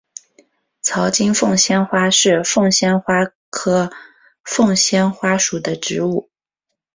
[0.81, 3.91] 槽茎凤仙花是凤仙花科
[4.43, 6.31] 凤仙花属的植物。